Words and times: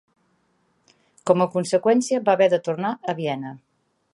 Com 1.31 1.45
a 1.45 1.47
conseqüència, 1.57 2.23
va 2.31 2.35
haver 2.37 2.51
de 2.55 2.61
tornar 2.69 2.95
a 3.15 3.17
Viena. 3.21 3.53